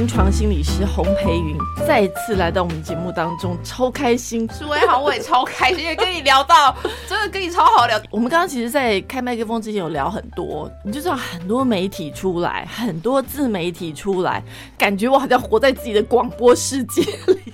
[0.00, 4.48] 临床心理师洪培云再次来到我们节目当中，超开心。
[4.50, 6.74] 舒威好，我也超开心，也跟你聊到
[7.06, 8.00] 真的跟你超好聊。
[8.10, 14.42] 我们刚刚其实，在开麦克风之前有聊很多，你就知道很多媒体出来，很多自媒体出来，
[14.78, 17.02] 感觉我好像活在自己的广播世界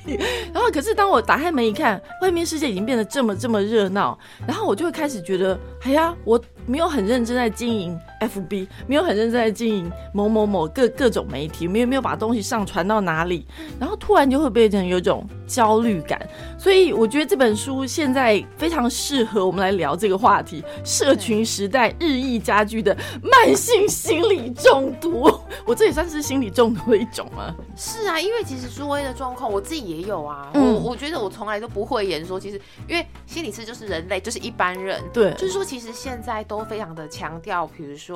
[0.04, 0.16] 里。
[0.54, 4.16] 然后，可是当我打开门一看，外面世界已经变得这么这么热闹，
[4.46, 6.40] 然后我就会开始觉得，哎呀，我。
[6.68, 13.47] 没有很认真在经营 FB，没有很认真在经营某某某各各种媒体，没有没有把东西上传到哪里，
[13.79, 16.21] 然后突然就会变成有种焦虑感。
[16.59, 25.30] 所以我觉得这本书现在非常适合我们来聊这个话题：社群时代日益加剧的慢性心理中毒。
[25.66, 27.55] 我这也算是心理中毒的一种吗？
[27.77, 30.51] 是啊，因为其实苏威的状况我自己也有啊。
[30.55, 35.02] 我我觉得我从来都不会言说，其实因为心理师就是人类，就是一般人。
[35.12, 36.46] 对，就是说其实现在。
[36.46, 38.16] 都非常的强调，比如说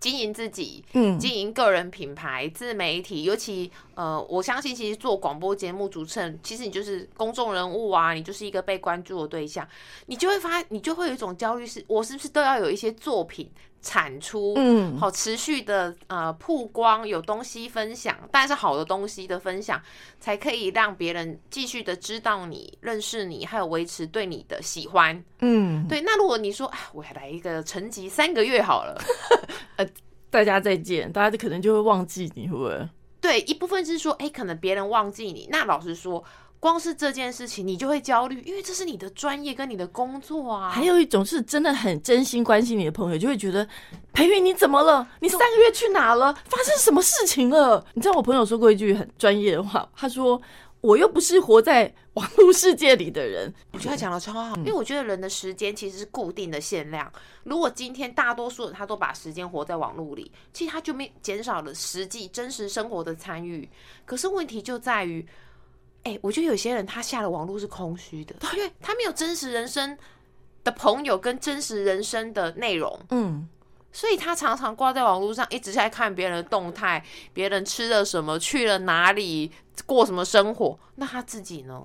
[0.00, 9.64] 经营自己，嗯，经营个人品牌、自媒体，尤其呃，我相信其实做广播节目主持人，其实你就是公众人物啊，你就是一个被关注的对象，
[10.06, 13.48] 你就会发，你就会有一种焦虑，是我是不是都要有一些作品？
[13.82, 19.82] 产出，嗯，好，持续的呃曝光，有东西分享，但是好的东西的分享，
[20.20, 26.00] 才可以让别人继续的知道你、认识你，还有维持对你的喜欢，嗯，对。
[26.00, 29.02] 那如果你说，哎，我来一个沉寂三个月好了，
[29.76, 29.86] 呃，
[30.30, 32.88] 大家再见，大家可能就会忘记你，会不会？
[33.20, 35.48] 对，一部分是说，哎，可能别人忘记你。
[35.50, 36.22] 那老实说。
[36.62, 40.70] 光是这件事情，你就会焦虑，因为这是你的专业跟你的工作啊。
[40.70, 43.66] 还有一种是真的很真心关心你的朋友，就会觉得
[44.12, 45.04] 培云你怎么了？
[45.18, 46.32] 你三个月去哪了？
[46.44, 47.84] 发生什么事情了？
[47.94, 50.40] 你知道我朋友说过一句很专业的话，他说
[50.80, 53.52] 我又不是活在网络世界里的人。
[53.72, 57.12] 我觉得他讲的超好，因为我觉得人的时间其实是固定的限量。
[57.42, 63.68] 如果今天大多数人他都把时间活在网络里，其实他就没减少了实际真实生活的参与。
[64.04, 65.26] 可是问题就在于。
[66.04, 69.96] 哎，我觉得有些人他下了网络是空虚的，因为他没有真实人生
[70.64, 73.48] 的朋友跟真实人生的内容，嗯，
[73.92, 79.52] 所以他常常挂在网络上，一直在看别人的动态，别人吃了什么，去了哪里，
[79.86, 81.84] 过什么生活，那他自己呢？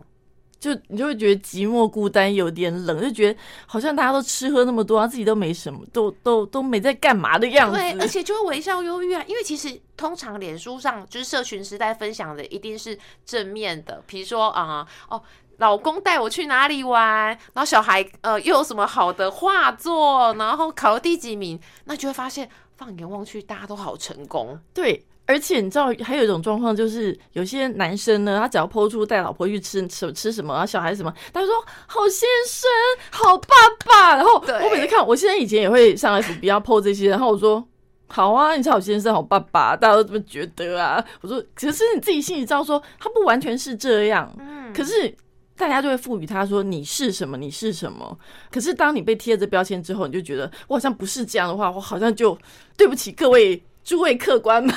[0.59, 7.77] 就你就会觉得寂寞孤单，有点冷，就觉得好像大家都吃喝那么多，自己都没什么，都都都没在干嘛的样子。
[7.77, 15.21] 对，而且就会微笑忧郁啊，因为其实通常脸书上就是社群时代分享的一定是正面的，比如说啊，哦，
[15.57, 24.59] 老公带我去哪里玩，然后小孩呃又有什么好的画作，然后考了第几名，那就会发现放眼望去，大家都好成功。
[24.73, 25.05] 对。
[25.27, 31.49] 而且你知道，还有一种状况，就是有些男生呢，他只要抛出带老婆去吃吃吃什么，然后小孩什么，他说
[31.85, 32.69] 好先生，
[33.11, 33.55] 好爸
[33.85, 34.15] 爸。
[34.15, 37.61] 然后我每次看，我现在以前也会上 F B 要抛这些，然后我说
[38.07, 41.03] 好啊，你是好先生，好爸爸，大家都这么觉得啊。
[41.19, 45.13] 我说可是你自己心里知道，说他不完全是这样，嗯，可是
[45.57, 48.17] 大家就会赋予他说你是什么，你是什么。
[48.49, 52.37] 可是当你被贴这标签之后，你就觉得我好像不是这样的话，我好像就
[52.77, 53.61] 对不起各位。
[53.87, 54.75] 诸位客官们，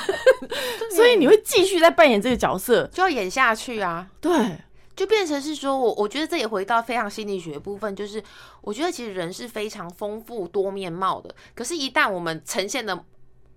[0.94, 4.06] 所以你会继续在扮演这个角色，就要演下去啊。
[4.20, 4.30] 对，
[4.94, 8.22] 就变成是说，我我觉得这也回到非常心理学部分，就是
[8.60, 11.34] 我觉得其实人是非常丰富多面貌的。
[11.56, 12.94] 可是，一旦我们呈现的，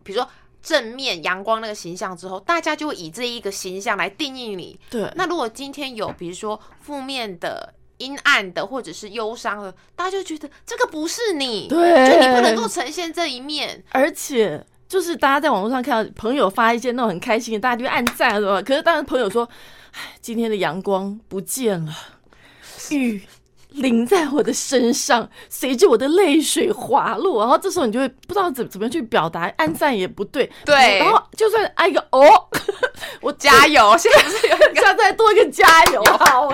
[0.03, 0.27] 比如说
[0.63, 4.79] 正面阳光那个形象之后，大家就会以这一个形象来定义你。
[4.89, 5.07] 对。
[5.15, 14.65] 那如果今天有比如说负面的、阴暗的，或者是忧伤的，大家就觉得这个不是你，对，就你不能够呈现这一面，而且。
[14.93, 18.61] 就是大家在网络上看到朋友发一些那种很开心的，大家就按赞什么。
[18.61, 19.49] 可是当时朋友说
[19.93, 21.91] ：“唉，今天的阳光不见了，
[22.91, 23.23] 雨
[23.69, 30.47] 淋在我的身上，随着我的泪水滑落。”然后这时候你就会不知道怎怎么去表达，按赞也不对。
[30.63, 30.99] 对。
[30.99, 32.21] 然后就算按一个哦，
[33.19, 36.49] 我加油，现在不是有现在多一个加油好。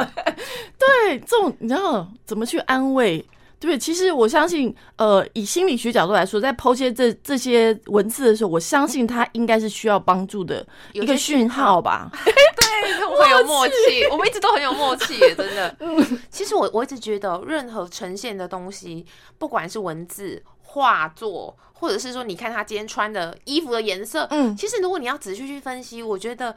[0.77, 3.27] 对，这种你知道怎么去安慰？
[3.59, 12.09] 对，其实我相信，呃，以心理学角度来说，在剖析这这些文字的时候，我相信他应该是需要帮助的一个讯号吧。
[12.15, 13.73] 对，我很有默契，
[14.11, 15.75] 我们一直都很有默契，真的。
[15.81, 19.05] 嗯，其实我我一直觉得，任何呈现的东西，
[19.37, 26.55] 不管是文字、画作，或者是说，你看他今天穿的衣服的颜色，嗯，其实如果你要仔细去分析，我觉得。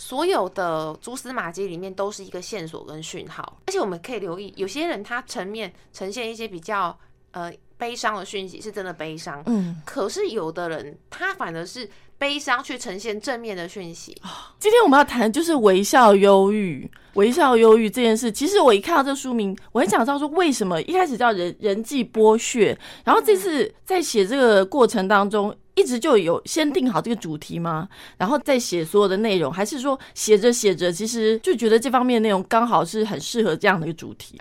[0.00, 6.96] 所有的蛛丝马迹里面都是一个线索跟讯号，而且我们可以留意，有些人他层面呈现一些比较
[7.32, 14.16] 呃悲伤的讯息，是真的悲伤，嗯，可是有的人他反而是悲伤却呈现正面的讯息。
[14.60, 25.52] 今天我们要谈的就是微笑忧郁，微笑忧郁这件事，其实我一看到这书名，我很想知道说为什么一开始叫人人际剥削，然后这次在写这个过程当中。
[25.78, 27.88] 一直就有先定好这个主题吗？
[28.16, 34.38] 然后再写所有的内容，还是说写着写着，其实就觉得这方面内容刚好是很适合这样的一个主题？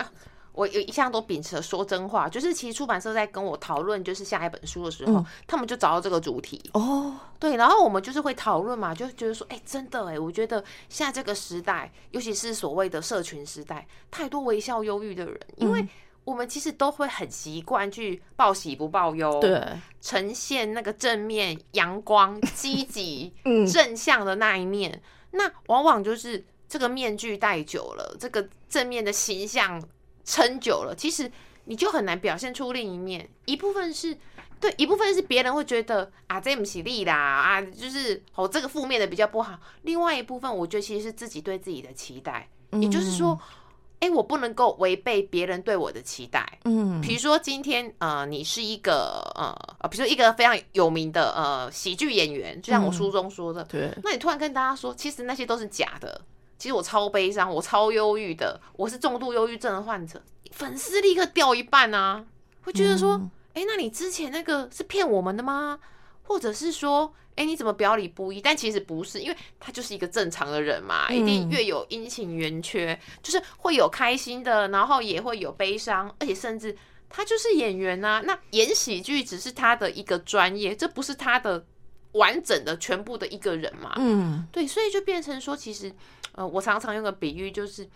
[0.53, 15.87] 我有一向都秉持说真话，就是其实出版社在跟我讨论就是下一本书的时候，他们就找到这个主题哦，对，然后我们就是会讨论嘛，就觉得说，哎，真的哎，我觉得现在这个时代，尤其是所谓的社群时代，太多微笑忧郁的人，因为
[16.27, 19.65] 我们其实都会很习惯去报喜不报忧，对，
[20.01, 23.33] 呈现那个正面、阳光、积极、
[23.71, 25.01] 正向的那一面，
[25.31, 29.81] 那往往就是这个面具戴久了，这个正面的形象。
[30.29, 31.31] 撑久了，其实
[31.63, 33.29] 你就很难表现出另一面。
[33.45, 34.13] 一部分是
[34.59, 39.57] 对，一部分是别人会觉得啊，这不起力啦啊，就是哦，这个负面的比较不好。
[39.83, 43.39] 另外一部分，我觉得其实是自己对自己的期待，也就是说，
[43.99, 46.59] 哎，我不能够违背别人对我的期待。
[46.65, 56.21] 嗯，比如说今天呃，你是一个呃呃，比如说一个非常有名的呃喜剧演员，就像我书中说的，对，那你突然跟大家说，其实那些都是假的。
[56.59, 60.21] 其实我超悲伤，我超忧郁的，我是重度忧郁症的患者。
[60.51, 62.25] 粉丝立刻掉一半啊，
[62.63, 63.21] 会觉得说，
[63.53, 65.79] 哎，那你之前那个是骗我们的吗？
[66.23, 68.41] 或者是说，哎，你怎么表里不一？
[68.41, 76.75] 但其实不是，因为他就是一个正常的人嘛，一定越有阴晴圆缺，就是会有开心的，然后也会有悲伤，而且甚至
[77.07, 78.21] 他就是演员啊。
[78.25, 81.65] 那演喜剧只是他的一个专业，这不是他的
[82.11, 83.93] 完整的全部的一个人嘛？
[83.97, 85.89] 嗯，对，所以就变成说，其实。
[86.33, 87.87] 呃，我常常用个比喻，就是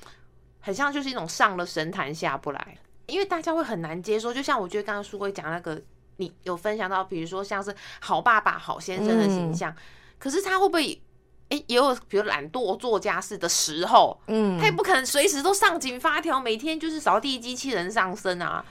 [0.61, 4.33] 很像就是一种上了神坛下不来，因为大家会很难接受。
[4.33, 5.79] 就像我觉得刚刚苏慧讲那个，
[6.17, 9.73] 你有分享到，比如说像是好爸爸、好先生的形象，
[10.19, 11.01] 可是他会不会，
[11.49, 18.63] 哎，也有比如懒惰做家事的时候，嗯，他也不可能随时都上紧发条，每天就是扫地机器人上身啊。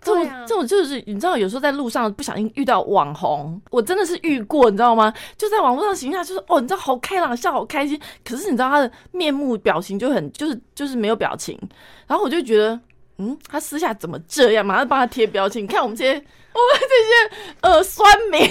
[0.00, 5.10] 这种这种就是你知道，有时候在路上不小心遇到网红，我真的是遇过，你知道吗？
[5.38, 11.58] 就在网络上形象就是哦，你知道好开朗，笑好开心，可是你知道他的面目表情就很就是就是没有表情，
[12.06, 12.78] 然后我就觉得，
[13.18, 14.64] 嗯，他私下怎么这样？
[14.64, 18.50] 马上帮他贴标签，你看我们这些我们这些呃酸民，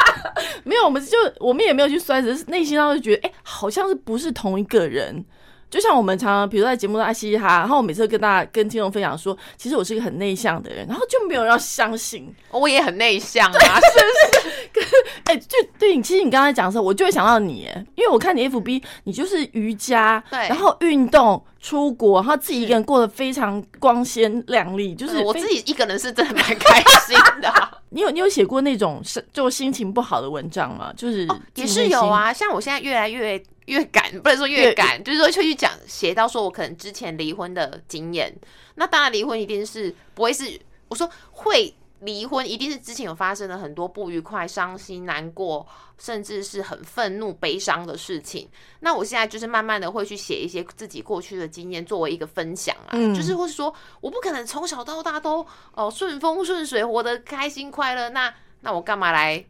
[0.64, 5.24] 没有，我们就我们也没有去酸，只是内心上就觉得，哎，好像是不是同一个人。
[5.70, 14.47] 就像我们常常，比如在节目上嘻嘻哈，然后我每次跟大家跟听众分享说，其实我是一个很内向的人，然后就没有人要相信，我也很内向啊，是不是？
[15.24, 27.52] 哎，就对你，其实你刚才讲的时候，我就会想到你，因为我看你 FB，你就是瑜伽，对，然后运动、出国，然后自己一个人过得非常光鲜亮丽，就是我自己一个人是真的蛮开心的。
[27.90, 30.92] 你有你有写过那种是就心情不好的文章吗？
[30.96, 33.42] 就是也是有啊，像我现在越来越。
[33.68, 38.34] 越赶不能说越赶，就是说就去讲写到说我可能之前离婚的经验。
[38.76, 40.58] 那当然离婚一定是不会是
[40.88, 45.66] 我说会离婚，一定是之前有发生了很多不愉快、伤心、难过，
[45.98, 48.48] 甚至是很愤怒、悲伤的事情。
[48.80, 58.08] 那我现在就是慢慢的会去写一些自己过去的经验作为一个分享啊，就是或是说我不可能从小到大都哦顺风顺水，活得开心快乐。
[58.10, 59.44] 那那我干嘛来？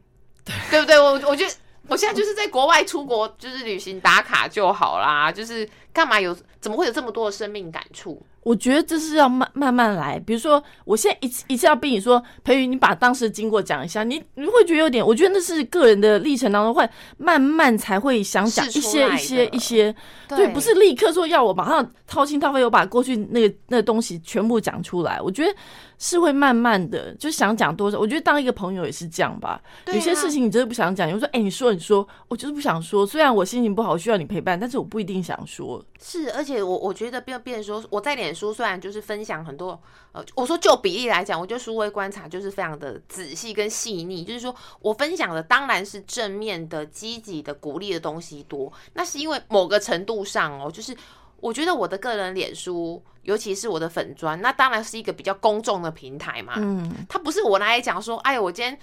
[0.70, 0.98] 对不对？
[0.98, 1.52] 我我觉得。
[1.86, 8.22] 我现在就是在国外出国，就是旅行打卡就好啦，就是干嘛有怎么会有这么多的生命感触？
[8.42, 10.18] 我觉得这是要慢慢慢来。
[10.18, 19.94] 比如说，我现在一次一次要逼你说，培宇，你把当时的经过讲一下，你你会觉得有点，我觉得那是个人的历程当中会慢慢才会想讲一些一些一些，
[20.28, 25.20] 对，不是立刻说要我马上掏心掏肺，我把过去那个那东西全部讲出来。
[25.20, 25.54] 我觉得。
[26.00, 27.98] 是会慢慢的，就想讲多少。
[27.98, 29.60] 我觉得当一个朋友也是这样吧。
[29.88, 33.04] 有些事情你真的不想讲，有说哎，你说你说，我就是不想说。
[33.04, 35.84] 虽然我心情不好，需要你陪伴，但是我不一定想说。
[36.00, 39.80] 是，而且我我觉得变变说，我在脸书虽然就是分享很多，
[40.12, 44.22] 呃，我说就比例来讲，我觉得书会观察就是非常的仔细跟细腻。
[44.22, 48.72] 就是说我分享的当然是正面的、积极的、鼓励的东西多。
[48.92, 50.94] 那是因为某个程度上哦，就是。
[51.40, 56.54] 我觉得我的个人脸书，尤其是我的粉砖，那当然是一个比较公众的平台嘛。
[56.56, 58.76] 嗯，它不是我拿来讲说，哎呀，我今天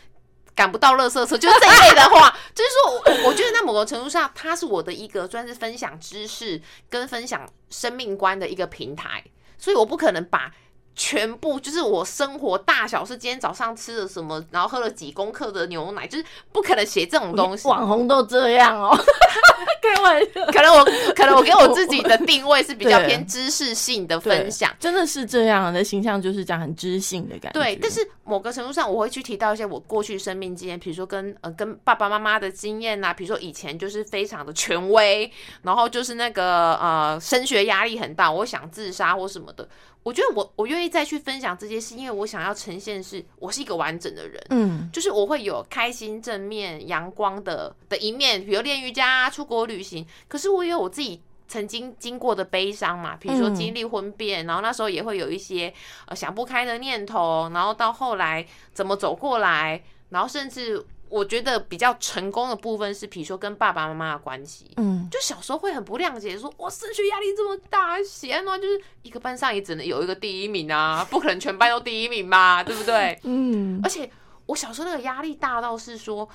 [0.56, 2.34] 赶不到垃圾车，就是这一类的话。
[2.56, 9.22] 就是说，我我觉得在某个程度上，它是我的一个算是分享知识跟分享生命观的一个平台，
[9.58, 10.54] 所以我不可能把。
[10.96, 17.68] 全部就是我生活大小是，今天早上吃了什么，然后喝了几公克的牛奶，就是不可能写这种东西。
[17.68, 18.98] 网红都这样哦，
[19.84, 27.60] 开玩笑，可能我可能我给我自己的定位是比较偏知识性的分享， 真的是这样的形象就是这样很知性的感觉。
[27.60, 35.30] 对，但是某个程度上我会去提到一些我过去生命经验，比如说跟呃跟爸爸妈妈的经验呐，比如说以前就是非常的权威，
[35.64, 39.68] 然后就是那个呃升学压力很大，我想自杀或什么的。
[40.04, 50.06] 我觉得我我愿意再去分享这些事，因为我想要呈现是我是一个完整的人，嗯，就是我会有开心、正面、阳光的的一面，比如练瑜伽、出国旅行。
[50.28, 55.74] 可是我也有我自己曾经经过的悲伤嘛，比如说经历婚变，然后那时候也会有一些
[56.08, 60.86] 呃想不开的念头，然后到后来怎么走过来，然后甚至。
[61.10, 73.20] 我觉得比较成功的部分是，比如说跟爸爸妈妈的关系，嗯，就小时候会很不谅解，说哇，升学压力这么大，闲啊，就是一个班上也只能有一个第一名啊， 不可能全班都第一名嘛，对不对？
[73.24, 74.10] 嗯，而且
[74.48, 76.28] 我小时候那个压力大到是说，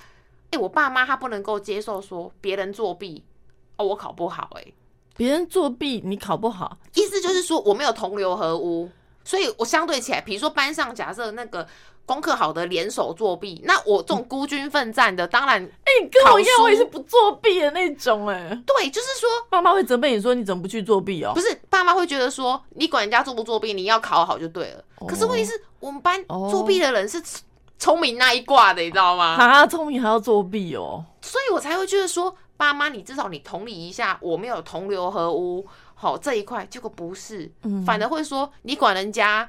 [0.50, 3.24] 哎，我爸妈他不能够接受说别人作弊，
[3.76, 4.64] 哦，我考不好，哎，
[5.16, 8.88] 别人作弊你考不好，意思就是说我没有同流合污，
[9.24, 11.66] 所以我相对起来，比如说班上假设那个。
[12.10, 21.30] 功课好的联手作弊，那我这种孤军奋战的，当然，哎，你跟我一样，我也是不作弊的那种，哎，对，就是说，爸妈会责备你说你怎么不去作弊哦？
[21.32, 24.84] 不是，爸妈会觉得说你管人家作不作弊，你要考好就对了。
[25.06, 27.22] 可是问题是我们班作弊的人是
[27.78, 29.36] 聪明那一挂的，你知道吗？
[29.36, 35.64] 啊，聪明还要作弊哦，所以我才会觉得说，爸妈，你至少你同理一下，我没有同流合污，
[35.94, 39.48] 好这一块，结果不是，嗯反而会说你管人家。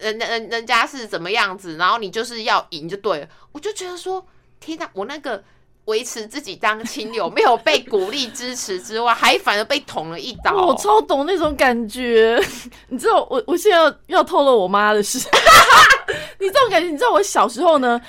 [0.00, 3.28] 人人人家是怎么样子，然后你就是要赢就对了。
[3.52, 4.24] 我就觉得说，
[4.60, 4.88] 天哪！
[4.92, 5.42] 我那个
[5.86, 10.52] 维持自己当亲友，没有被鼓励支持之外，还反而被捅了一刀。
[10.66, 12.38] 我超懂那种感觉。
[12.88, 15.18] 你知道，我我现在要要透露我妈的事。
[16.38, 18.00] 你这种感觉，你知道我小时候呢，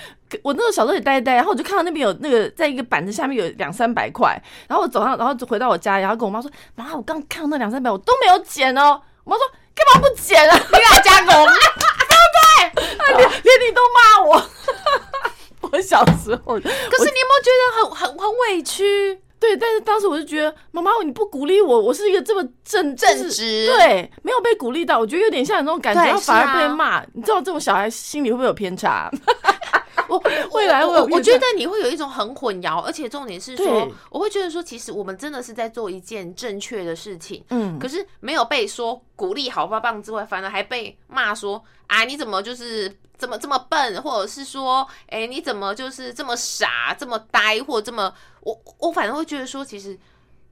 [0.43, 9.43] 我那时候小时候也呆呆，然后我就看到那边有那个在一个板子下面有两三百块，然后我走上，然后就回到我家，然后跟我妈说：“妈，我刚看到那两三百，我都没有捡哦。”我妈说。
[9.79, 10.57] 干嘛不剪啊？
[10.71, 13.17] 你俩加工， 对不对？
[13.17, 14.50] 连 连你都骂我。
[15.71, 19.19] 我小时候，可是你有没有觉得很很很委屈？
[19.39, 27.01] 对，但是当时我就觉得，妈妈你不鼓励我，我是一个这么正正直，对，没有被鼓励到，我觉得有点像那种感觉，反而被骂。
[27.13, 29.09] 你知道这种小孩心里会不会有偏差？
[30.10, 49.98] 我未来我我觉得你会有一种很混淆，而且重点是说，我会觉得说，其实我们真的是在做一件正确的事情，嗯，可是没有被说鼓励好棒棒之外，反而还被骂说啊，你怎么就是怎么这么笨，或者是说，哎，你怎么就是这么傻、这么呆，或这么我我反而会觉得说，其实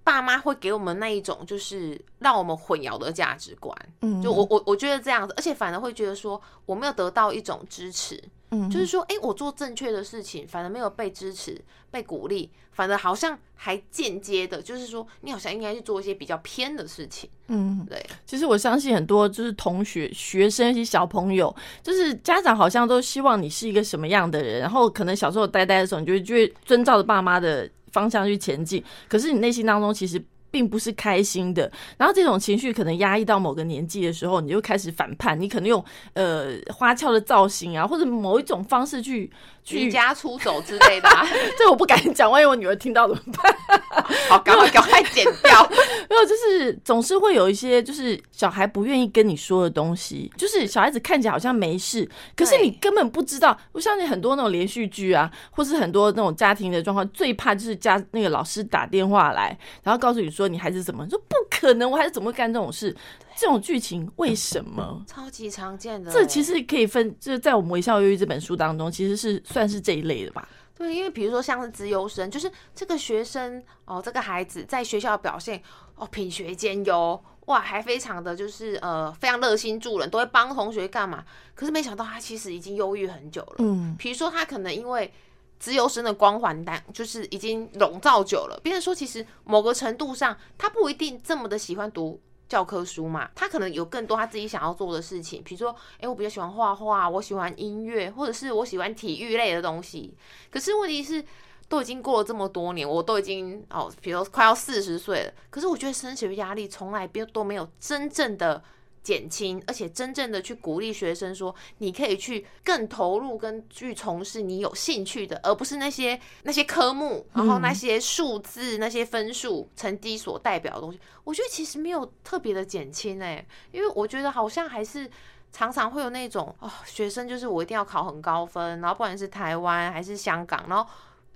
[0.03, 8.21] 爸妈会给我们那一种就是让我们混淆的价值观，嗯，就我我我觉得这样子，而且反而会觉得说，我没有得到一种支持。
[8.51, 11.59] 嗯，就是说，哎，我做正确的事情，反而没有被支持、
[11.91, 17.29] 被鼓励，反而好像还间接的，就是说，你好像应该去做一些比较偏的事情。
[17.47, 18.01] 嗯，对。
[18.25, 30.23] 其实我相信很多就是同学、学生一些小朋友，就是家长好像都希望你是一个什么样的人，然后可能小时候呆呆的时候，你就就会遵照着爸妈的方向去前进，可是你内心当中其实。
[30.57, 39.31] 并不是开心的，然后这种情绪可能压抑到某个年纪的时候，你就开始反叛，你可能用呃花俏的造型啊，或者某一种方式去。
[39.69, 41.09] 离家出走之类的，
[41.57, 43.55] 这我不敢讲，万一我女儿听到怎么办？
[44.29, 45.69] 好，赶快赶快剪掉。
[46.09, 53.57] 没有，就是总是会有一些，就是小孩不愿意跟你说的东西，就是小孩子看起来好像没事，可是你根本不知道。
[53.71, 62.95] 我相信很多那种连续剧啊，或是很多那种家庭的状况，最怕就是家那个老师打电话来，然后告诉你说你孩子怎么，说不可能，我孩子怎么会干这种事？
[63.37, 66.11] 这种剧情为什么超级常见的？
[66.11, 70.49] 这其实可以分，就是在我们《微笑忧郁》这本书当中，其实是算是这一类的吧。
[70.75, 75.61] 对，因为比如说像是资优生，就是这个学生哦，这个孩子在学校的表现
[75.95, 81.23] 哦，品学兼优，哇，还非常的就是呃，非常热心助人，都会帮同学干嘛。
[81.53, 83.55] 可是没想到他其实已经忧郁很久了。
[83.59, 85.11] 嗯，比如说他可能因为
[85.59, 88.59] 资优生的光环单，就是已经笼罩久了。
[88.63, 92.19] 别人说，其实某个程度上，他不一定这么的喜欢读。
[92.47, 100.13] 教科书嘛，他可能有更多他自己想要做的事情，比如说，哎，我比较喜欢画画，我喜欢音乐，或者是我喜欢体育类的东西。
[100.49, 101.23] 可是问题是，
[101.67, 108.63] 都已经过了这么多年，我都已经哦，比如快要四十岁了，可是我觉得升学压力从来都都没有真正的。
[109.07, 120.99] 减轻，而且真正的去鼓励学生说，你可以去更投入跟去从事你有兴趣的，而不是那些那些科目，然后那些数字、那些分数、成绩所代表的东西。
[121.23, 125.09] 我觉得其实没有特别的减轻哎，因为我觉得好像还是
[125.53, 130.85] 常常会有那种哦，学生就是我一定要考很高分，然后不管是台湾还是香港，然后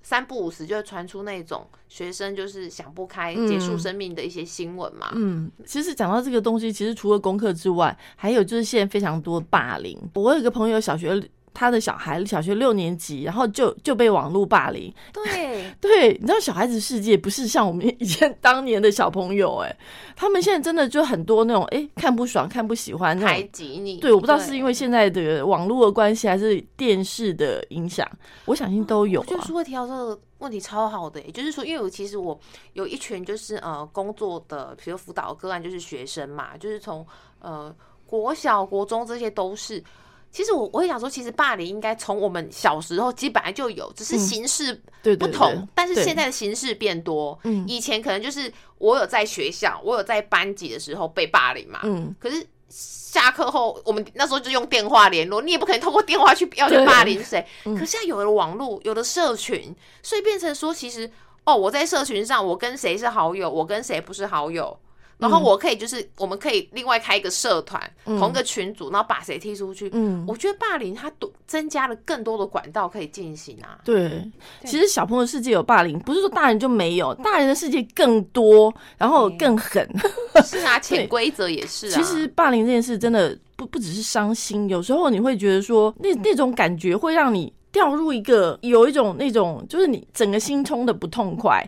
[0.03, 5.12] 三不五时就会传出那种学生就是想不开结束生命的一些新闻嘛。
[5.15, 9.98] 嗯，其实讲到这个东西，其实除了功课之外，还有就是现在非常多霸凌。
[10.15, 11.22] 我有一个朋友，小学。
[11.53, 14.93] 他的小孩小学六年级，然后就就被网络霸凌。
[15.12, 19.77] 对 对，你知道小孩子世界不是像我们以前当年的小朋友哎，
[20.15, 23.98] 他们现在真的就很多那种哎看不爽、看不喜欢那种排挤你。
[23.98, 28.10] 对，我不知道是因为现在的网络的关系，还是电视的影响，
[28.46, 29.24] 我相信都有。
[29.25, 32.39] 就是会提到这个问题超好的，也就是说，因为我其实我
[32.74, 37.05] 有一群就是呃工作的，比如辅导个案，就是学生嘛，就是从
[37.39, 39.84] 呃国小、国中这些都是。
[40.32, 44.74] 其实我我会想说，其实霸凌应该从我们小时候其实本来就有，只是形式
[45.20, 45.68] 不同。
[45.76, 57.46] 但是现在的形式变多，嗯，以前可能就是我有在学校，我有在班级的时候被霸凌嘛，嗯，可是下课后我们那时候就用电话联络，你也不可能透过电话去要去霸凌谁。
[57.66, 61.12] 可是现在有了网络，有了社群，所以变成说，其实
[61.44, 64.80] 哦，我在社群上，我跟谁是好友，我跟谁不是好友。
[65.22, 69.88] 然后我可以就是，我们可以另外开一个社团，同一个群组，然后把谁踢出去。
[69.94, 73.78] 嗯，我觉得霸凌它多增加了更多的管道可以进行啊。
[73.86, 74.28] 对，
[74.66, 79.88] 其实小朋友世界有霸凌，不是说大人就没有，大人的世界更多，然后更狠。
[80.44, 81.92] 是啊，潜规则也是啊。
[81.92, 87.54] 其实霸凌这件事真的不不只是伤心，有时候你会觉得说，那那种感觉会让你。
[87.72, 91.63] 掉入一个有一种那种，就是你整个心冲的不痛快，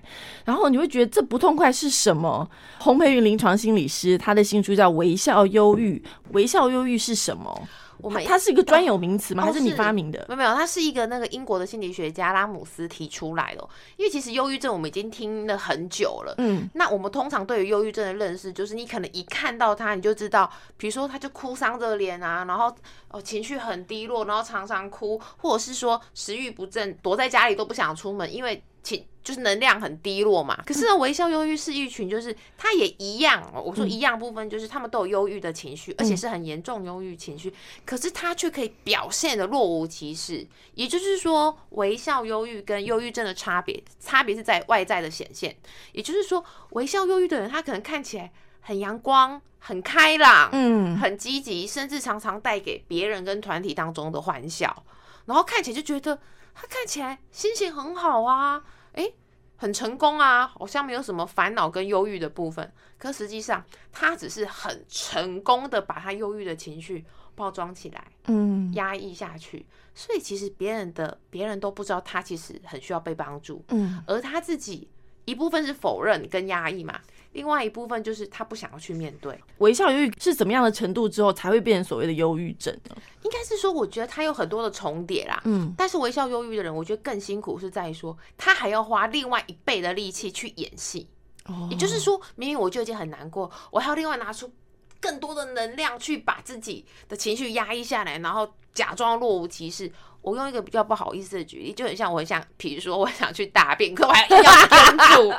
[0.45, 2.48] 然后你会觉得这不痛快是什么？
[2.79, 7.67] 洪培云临床心理师，他的新书叫《微笑忧郁》，微笑忧郁是什么？
[8.03, 9.45] 我们它是一个专有名词吗？
[9.45, 10.25] 还是你发明的？
[10.27, 13.65] 没有没有，它是一个那个英国的心理学家拉姆斯提出来的。
[13.95, 16.36] 因为其实忧郁症我们已经听了很久了。
[16.38, 22.75] 嗯，那我们通常对于忧郁症的认识，就是你可能一看到他，你就知道，比如说他就哭丧着脸啊，然后
[23.07, 29.05] 哦情绪很低落，然后常常哭，或者是说食欲不振，躲在家里都不想出门，因为情。
[29.23, 33.41] 就是能量很低落嘛，可是呢，微笑忧郁是一群，就是他也一样。
[33.55, 37.53] 我说一样部分，就是他们都有忧郁的情绪，而且是很严重忧郁情绪，
[37.85, 40.45] 可是他却可以表现的若无其事。
[40.73, 45.55] 也就是说，微笑忧郁跟忧郁症的差别，差别是在外在的显现。
[45.93, 54.83] 也就是说，微笑忧郁的人，他可能看起来很阳光、很开朗、嗯，很积极，甚至常常带给别人跟团体当中的欢笑，
[55.27, 56.19] 然后看起来就觉得
[56.53, 58.63] 他看起来心情很好啊。
[58.93, 59.12] 哎，
[59.55, 62.72] 很成功啊，好像没有什么烦恼跟忧郁的部分。
[62.98, 67.04] 可实际上，他只是很成功的把他忧郁的情绪
[67.36, 69.65] 包装起来，嗯，压抑下去。
[69.95, 74.89] 所以其实别人的别人都不知道他其实很需要被帮助，嗯，而他自己
[75.25, 76.99] 一部分是否认跟压抑嘛。
[77.33, 82.95] 另外一部分就是他不想要去面对微笑忧郁是怎么样的程度之后才会变成所谓的忧郁症呢？
[83.23, 85.41] 应该是说，我觉得他有很多的重叠啦。
[85.45, 91.07] 嗯，但是微笑忧郁的人，我觉得更辛苦是在于说，他还要花另外一倍的力气去演戏。
[91.45, 94.51] 哦，也就是说，明明我就已经很难过，我还要另外拿出
[94.99, 99.91] 更多的能量去把自己的情绪压抑下来，然后假装若无其事。
[100.23, 105.29] 我用一个比较不好意思的举例，就很像我很想，比如说我想去大便，可我还要跟住。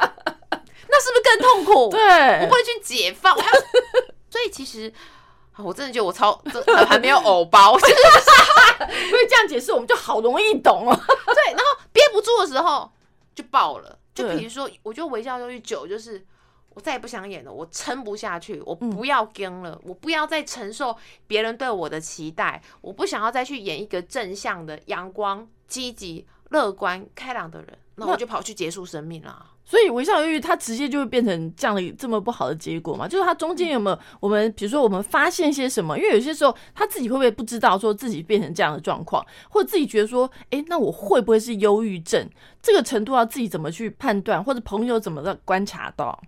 [0.87, 1.89] 那是不是更痛苦？
[1.91, 3.35] 对，我不会去解放。
[4.31, 4.93] 所以其实，
[5.57, 6.41] 我真的觉得我超
[6.87, 7.95] 还没有偶包，就 是
[9.07, 10.95] 因为这样解释，我们就好容易懂哦。
[10.95, 12.93] 对，然后憋不住的时候
[13.35, 13.99] 就爆了。
[14.15, 16.25] 就比如说，我觉得微笑忧郁久，就是
[16.75, 29.53] 我再也不想演了，我撑不下去，我不要跟了，我不要再承受别人对我的期待，我不想要再去演一个正向的、阳光、积极、乐观、开朗的人，那我就跑去结束生命了。
[29.67, 33.09] 所以微笑忧郁，它直接就会变成这样的这么不好的结果嘛？
[33.09, 35.97] 就是它中间有没有我们，比如说我们发现些什么？
[35.97, 42.29] 因为有些时候他自己会不会不知道说自己变成这样的状况，或者自己觉得说，哎，那我会不会是忧郁症？
[42.61, 46.21] 这个程度要自己怎么去判断，或者朋友怎么的观察到？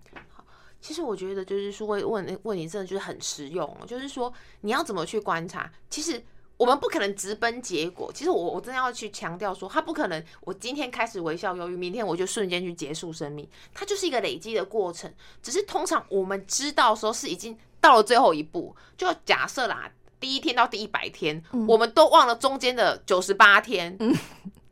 [0.86, 5.72] 其实我觉得就是说，问问问题真的就是很实用，就是说你要怎么去观察？
[5.90, 6.22] 其实。
[6.58, 8.10] 我们不可能直奔结果。
[8.14, 10.24] 其实我我真的要去强调说，他不可能。
[10.40, 13.46] 我今天开始微笑忧郁，明天我就瞬间去结束生命。
[13.74, 15.12] 它就是一个累积的过程。
[15.42, 23.94] 只是通常我们知道说是已经到了最后一步，就假设啦，第一天到第一百天，我们都忘了中间的九十八天。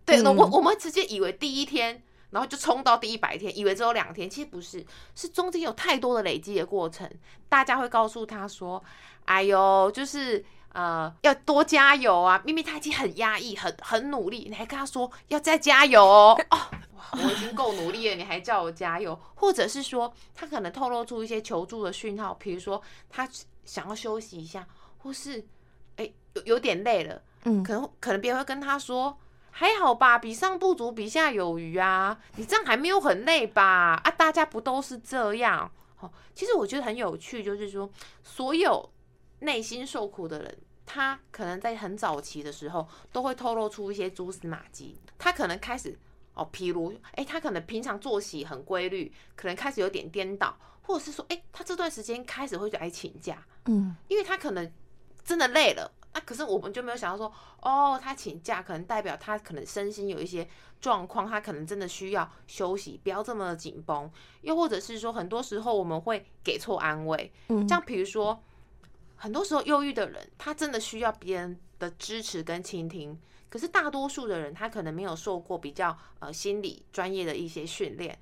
[0.06, 2.02] 对，我我们直接以为第一天，
[2.34, 4.28] 然后就冲到第一百天，以为只有两天。
[4.28, 7.08] 其实不是，是中间有太多的累积的过程。
[7.48, 8.82] 大家会告诉他说
[9.24, 10.44] ：“哎呦，就是。”
[10.74, 12.42] 呃，要多加油啊！
[12.44, 16.36] 明明他已经很压抑、很很努力，你还跟他说要再加油哦。
[16.50, 16.58] 哦，
[17.12, 19.16] 我已经够努力了，你还叫我加油？
[19.36, 23.28] 或者是说，他可能透露出一些求助的讯号，比如说他
[23.64, 24.66] 想要休息一下，
[24.98, 25.46] 或是
[25.94, 29.16] 哎有有点累了，嗯，可能可能别人会跟他说
[29.56, 32.18] ：“还好吧，比上不足，比下有余啊。
[32.34, 34.00] 你这样还没有很累吧？
[34.02, 35.70] 啊，大家不都是这样？
[36.00, 37.88] 哦，其实我觉得很有趣，就是说，
[38.24, 38.90] 所有
[39.38, 44.98] 内心受苦的人，他可能在很早期的时候，都会透露出一些蛛丝马迹。
[45.16, 45.96] 他可能开始
[46.34, 54.68] 哦，譬如，哎，他可能平常作息很规律，可能开始有点颠倒，或者是说，哎，他这段时间开始会来请假，嗯，因为他可能
[55.24, 55.92] 真的累了。
[56.14, 60.48] 那可是我们就没有想到说，哦，他请假可能代表他可能身心有一些
[60.80, 64.08] 状况，他可能真的需要休息，不要这么紧绷。
[64.42, 68.40] 又或者是说，很多时候我们会给错安慰，嗯，像比如说，
[69.16, 73.18] 很多时候忧郁的人，他真的需要别人的支持跟倾听。
[73.50, 78.16] 可是大多数的人，他可能没有受过比较呃心理专业的一些训练，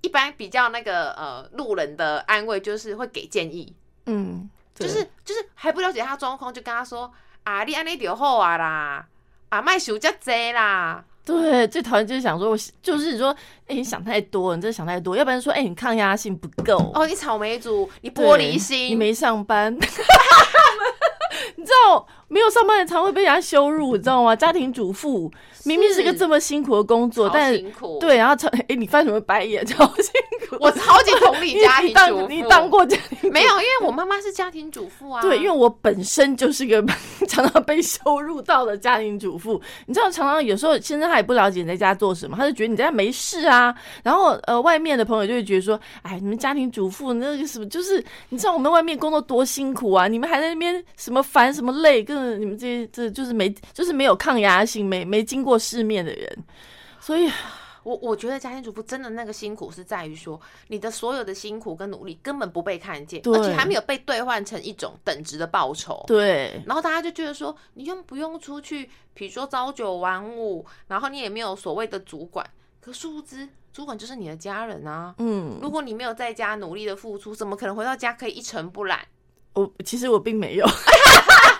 [0.00, 3.74] 一般比较那个呃路人的安慰就是会给建议，
[4.06, 4.48] 嗯。
[4.74, 7.10] 就是就是还不了解他状况，就跟他说
[7.44, 9.06] 啊，你安尼就好啊啦，
[9.48, 11.04] 啊，卖手较济啦。
[11.24, 13.34] 对，最讨厌就是想说，我就是说，
[13.66, 15.16] 哎，你想太多，你真的想太多。
[15.16, 16.76] 要不然说，哎，你抗压性不够。
[16.94, 19.74] 哦，你草莓族，你玻璃心，你没上班。
[21.56, 24.34] 你知道没有上班的常会被人家羞辱，你知道吗？
[24.34, 25.30] 家庭主妇
[25.64, 29.64] 明明是个这么辛苦的工作，但辛苦对，然后常哎，你翻什么白眼？
[29.64, 30.12] 超辛
[30.48, 30.56] 苦！
[30.60, 33.48] 我超级同理 家庭主妇，你当过家庭没有？
[33.48, 35.22] 因为我妈妈是家庭主妇啊。
[35.22, 36.84] 对，因为我本身就是个
[37.28, 39.60] 常常被羞辱到的家庭主妇。
[39.86, 43.74] 你知道，常常有时候先生他也不了解你在家做什么，他就觉得你在家没事啊。
[44.02, 56.44] 然后呃，外面的朋友就会觉得说，哎，你们家庭主妇那个什么，就是你知道我们外面工作多辛苦啊，你们还在那边什么烦什么累，跟你们这些这就是没就是没有抗压性，没没经过世面的人，
[57.00, 57.30] 所以，
[57.82, 66.02] 我我觉得家庭主妇真的那个辛苦是在于说，你的所有的辛苦跟努力根本不被看见，而且还没有被兑换成一种等值的报酬。
[66.06, 72.48] 对，然后大家就觉得说，你用不用出去，比如说朝九晚五，然后你也没有所谓的主管，
[72.80, 75.14] 可殊不知主管就是你的家人啊。
[75.18, 79.00] 嗯，如果你没有在家努力的付出，怎么可能回到家可以一尘不染？
[79.52, 80.66] 我其实我并没有。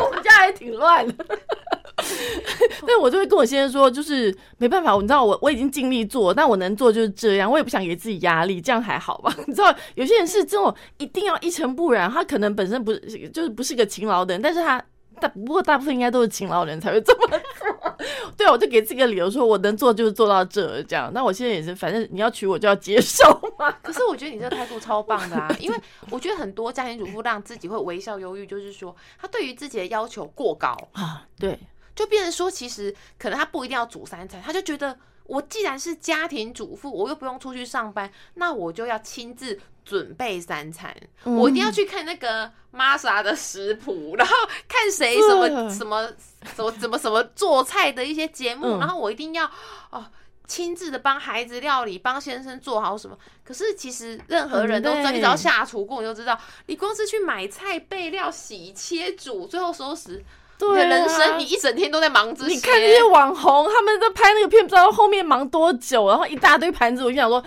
[0.00, 1.14] 我们家还挺乱的，
[2.86, 9.34] 但我就会跟我先生说，就是没办法，你知道我我已经尽力做，但我能做就是这样，我也不想给自己压力，这样还好吧？
[9.46, 14.82] 你知道有些人是这种一定要一尘不染，他可能本身不是就是不是个勤劳的人，但是他。
[15.18, 17.96] 大不过大部分应该都是勤劳人才会这么做，
[18.36, 21.10] 对啊，我就给自己个理由说，我能做就是做到这这样。
[21.12, 23.24] 那我现在也是，反正你要娶我就要接受
[23.58, 23.70] 嘛。
[23.82, 25.78] 可是我觉得你这个态度超棒的啊， 因为
[26.10, 31.58] 我觉得很多家庭主妇让自己会微笑忧郁，就是说他对于自己的要求过高啊，对，
[31.94, 34.96] 就变成说其实可能他不一定要煮三餐，他就觉得。
[35.28, 40.94] 我既然是家庭主妇，我又不用出去上班，那我就要亲自准备三餐。
[41.22, 44.34] 我一定要去看那个玛莎的食谱，然后
[44.66, 46.10] 看谁什么什么
[46.56, 49.44] 什么怎么什么做菜的一些节目，然后我一定要
[49.90, 50.02] 哦
[50.46, 53.14] 亲自的帮孩子料理，帮先生做好什么。
[53.44, 60.24] 可是其实任何人都知道，你只要下厨过，你就知道，你光是去买菜、备料、洗、切、煮，最后收拾。
[60.58, 62.54] 对人生，你一整天都在忙这些。
[62.54, 67.42] 你看那些网红，他们在拍那个片，不知道后面忙多久，然后一大堆盘子，我就想说，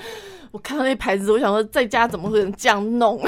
[0.52, 3.19] 我看到那盘子，我想说，在家怎么会能这样弄？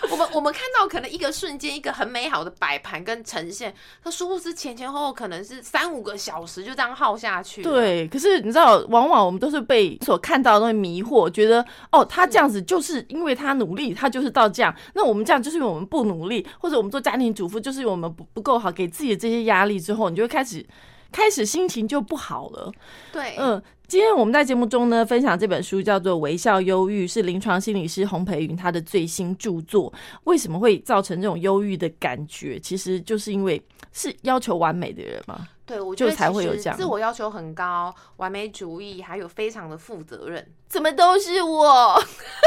[0.10, 7.62] 我们我们看到可能一个瞬间，一个很美好的摆盘跟呈现，它殊不知前前后后可能是三五个小时就这样耗下去。
[7.62, 14.74] 对，可是你知道，往往我们都是被所看到的东西迷惑，觉得哦，他这样子就是因为他努力，他就是到这样。
[14.94, 20.64] 那我们这样就是因为我们不努力，或者我们做家庭主妇就是因为我们不不够好，给自己的这些压力之后，你就会开始
[21.10, 22.72] 开始心情就不好了。
[23.12, 23.62] 对，嗯。
[23.88, 29.90] 今天我们在节目中呢，分享这本书叫做《微笑忧郁》，是临床心理师洪培云他的最新著作。
[30.24, 32.60] 为什么会造成这种忧郁的感觉？
[32.60, 33.60] 其实就是因为
[33.94, 35.48] 是要求完美的人吗。
[35.68, 42.02] 对，我觉得才会有这样，自我要求很高，完美主义，还有非常的负责任，怎么都是我？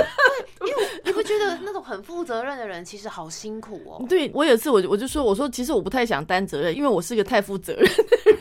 [0.61, 4.03] 因为你会觉得那种很负责任的人其实好辛苦哦。
[4.09, 7.85] 对我有一次我我就说，我说其实我不太想担责任，因为我是个太负责任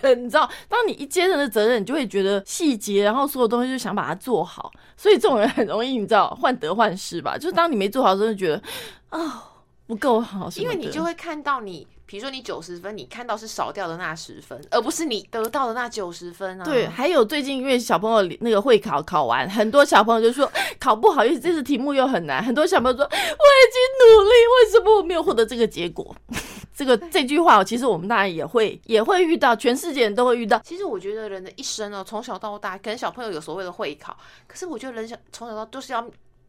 [0.01, 7.37] 的人，你知道，当你一接任的责任，你就会觉得细节，然后所有东西就想把它做好，所以这种人很容易你知道患得患失吧？
[7.37, 8.63] 就是当你没做好，真的觉得
[9.11, 9.45] 啊
[9.87, 11.87] 不够好，因为你就会看到你。
[12.11, 16.65] 比如说你九十分，你看到是少掉的那十分，而不是你得到的那九十分啊。
[16.65, 22.43] 对，还有最近因为小朋友那个会考考完，很多小朋友就说 考不好，因为这次题目又很难。
[22.43, 26.13] 很多小朋友说我已经努力，为什么我没有获得这个结果？
[26.75, 30.59] 这个这句话，其实我们当然也会也会遇到，全世界人都会遇到。
[30.65, 34.17] 其实我觉得人的一生哦，从小到大，可能小朋友有所谓的会考，
[34.49, 36.05] 可是我觉得人小从小到都是要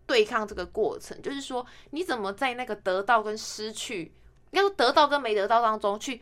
[0.08, 4.12] 对抗这个过程，就是说你怎么在那个得到跟失去。
[4.52, 6.22] 要得到跟没得到当中去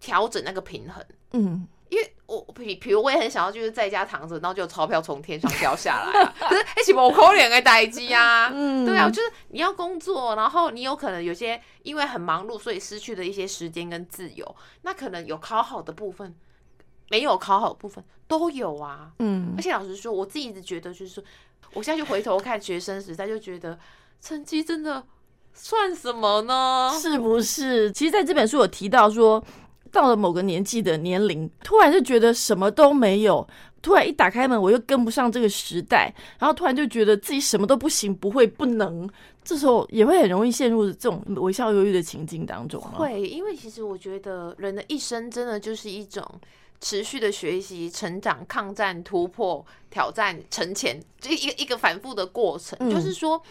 [0.00, 16.34] 调整那个平衡，嗯，因为我比比如我也很想要就是在家躺着，然后就有钞票从天上掉下来啊， 可是而且我可怜的待机啊，嗯，对啊，就是你要工作，然后你有可能有些因为很忙碌，所以失去了一些时间跟自由，那可能有考好的部分，
[17.10, 21.24] 没有考好的部分都有啊，嗯，而且老实说，我自己一直觉得就是说，
[21.72, 23.76] 我现在就回头看学生时代，就觉得
[24.20, 25.04] 成绩真的
[25.58, 26.90] 算什么呢？
[27.02, 27.92] 是不是？
[27.92, 29.44] 其实在这本书有提到说。
[29.90, 33.48] 到了某个年纪的年龄，突然就觉得什么都没有。
[33.80, 39.08] 突然一打开门，我又跟不上这个时代，然后突然就觉得自己什么都不行，不会，不能。
[39.42, 42.78] 这时候也会很容易陷入这种微笑忧郁的情境当中。
[42.82, 46.22] 会，因为其实我觉得人的一生真的就是一种
[46.82, 52.90] 持续的学习、成长、抗战、突破、挑战、沉潜，这一个一个反复的过程。
[52.90, 53.42] 就是说。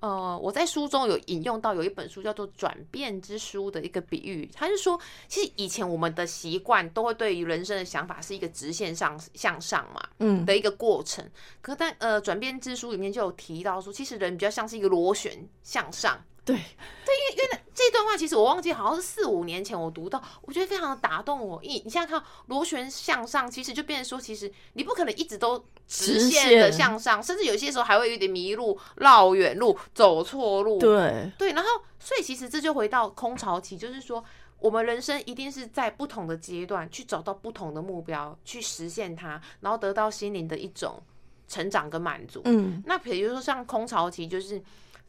[0.00, 11.24] 呃，我在书中有引用到有一本书叫做《转变之书》的一个比喻，他是说，其实以前我们的习惯都会对于人生的想法是一个直线上向上嘛，嗯，的一个过程。
[11.60, 16.18] 可但呃，《转变之书》里面就有提到说，其实人比较像是一个螺旋向上。
[16.44, 21.60] 对，对，因为因为这段话其实我忘记好像是四五年前我读到，我觉得非常的打动我。
[21.62, 30.78] 你你现在看螺旋向上，其实就变成说，其实你不可能一直都直线的向上，甚至有些时候还会有点迷路、绕远路、走错路。
[30.78, 34.24] 对对，然后所以其实这就回到空巢期，就是说
[34.58, 41.00] 我们人生一定是在不同的阶段去找到不同的目标，去实现它，然后得到心灵的一种
[41.46, 42.40] 成长跟满足。
[42.46, 44.60] 嗯，那比如说像空巢期，就是。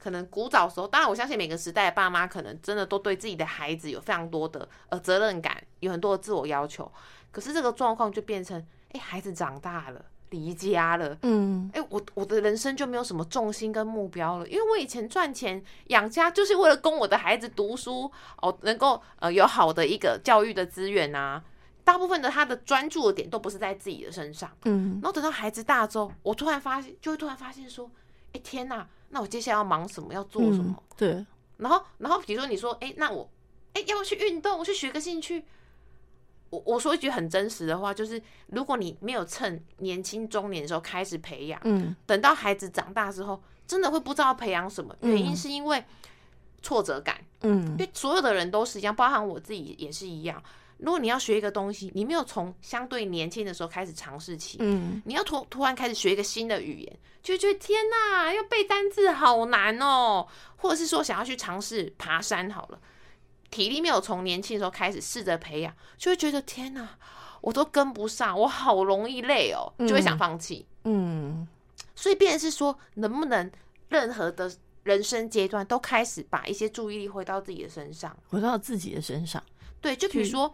[0.02, 6.92] 可能古早时候，当然我相信每个时代的爸妈可能真的都对自己的孩子有非常多的呃责任感，有很多的自我要求。
[7.32, 18.12] 可是这个状况就变成，哎，孩子长大了，离家了，嗯，哎，我我的人生就没有什么重心跟目标了，因为我以前赚钱养家就是为了供我的孩子读书
[18.42, 21.44] 哦，能够呃有好的一个教育的资源啊。
[21.84, 27.90] 大部分的他的专注的点都不是在自己的身上，嗯，然后等到孩子大之后，我突然发现，就会突然发现说，
[28.34, 28.88] 哎，天哪！
[29.10, 30.14] 那我接下来要忙什么？
[30.14, 30.82] 要做什么？
[30.96, 31.26] 对。
[31.58, 33.30] 然后，然后比如说你说，哎，那我，
[33.74, 34.58] 哎，要不要去运动？
[34.58, 35.44] 我去学个兴趣。
[36.50, 44.94] 我我说一句很真实的话，就是如果你没有趁年轻中年的时候开始培养，嗯，等到孩子长大之后，真的会不知道培养什么。
[45.02, 45.84] 原因是因为
[46.62, 50.44] 挫折感，嗯，因为所有的人都是一样，包含我自己也是一样。
[50.82, 62.80] 如果你要学一个东西，你没有从相对年轻的时候开始尝试起，嗯，你要突突然开始学一个新的语言，就觉得天哪，要背单字好难哦，或者是说想要去尝试爬山好了，
[63.52, 66.98] 体力没有从年轻的时候开始试着培养，就会觉得天哪，
[67.42, 71.48] 我都跟不上，我好容易累哦，就会想放弃，嗯，
[71.96, 73.52] 所以变是说，能不能
[73.90, 79.44] 任何的人生阶段都开始把一些注意力回到自己的身上，回到自己的身上，
[79.82, 80.54] 对，就比如说。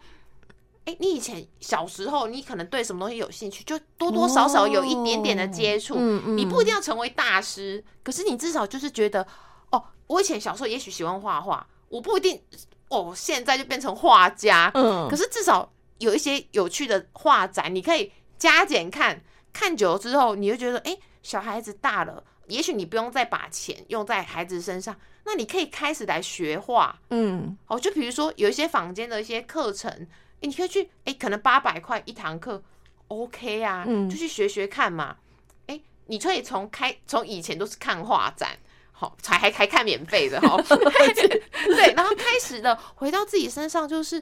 [0.85, 5.95] 哎，你以前小时候，你可能对什么东西有兴趣，就多多少少有一点点的接触。
[5.97, 9.27] 嗯嗯，你不一定要成为大师，可是你至少就是觉得，
[9.69, 12.41] 哦，我以前小时候也许喜欢画画，我不一定
[12.87, 14.71] 哦，现在就变成画家。
[14.75, 24.95] 嗯，可是至少有一些有趣的画展，你可以加减看，看久了之后，你就觉得，哎，小孩子大了，也许你不用再把钱用在孩子身上，
[25.27, 26.97] 那你可以开始来学画。
[27.11, 30.07] 嗯，哦，就比如说有一些坊间的一些课程。
[30.39, 32.61] 你可以去，哎，可能八百块一堂课
[33.07, 35.17] ，OK 啊，就去学学看嘛。
[35.65, 38.55] 哎，你可以从开从以前都是看画展，
[38.91, 40.55] 好，才还还看免费的哈。
[40.69, 44.21] 对，然后开始的回到自己身上，就是，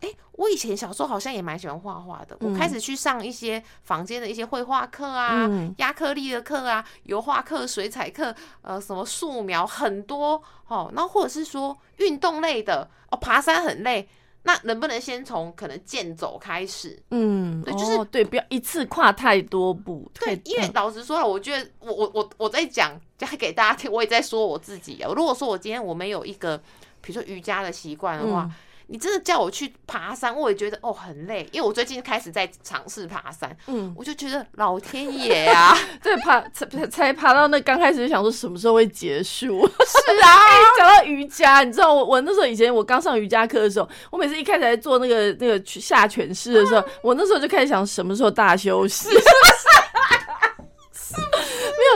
[0.00, 2.36] 哎，我以前小时候好像也蛮喜欢画画的。
[2.40, 14.08] 我开始去上一些房间的一些绘画课啊，压克力的课啊，油画课、水彩课，呃，什么素描很多，哦，然后或者是说运动类的，哦，爬山很累。
[14.42, 17.02] 那能不能先从可能健走开始？
[17.10, 20.08] 嗯，对，就是对，不要一次跨太多步。
[20.14, 25.10] 对，因为老实说了，我觉得我我我我在讲，讲给大家听，我也在说我自己啊。
[25.16, 26.56] 如果说我今天我没有一个，
[27.00, 28.48] 比如说瑜伽的习惯的话。
[28.88, 39.66] 你真的叫我去爬山，我也觉得哦很累，因为我最近开始在尝试爬山，嗯，我就觉得老天爷啊， 这，爬才才爬到那刚开始就想说什么时候会结束？
[39.66, 40.38] 是啊，
[40.78, 49.08] 讲到瑜伽，你知道我我那时候以前我刚上瑜伽课的时候，我每次一开始在做那个那个下犬式的时候，我那时候就开始想什么时候大休息。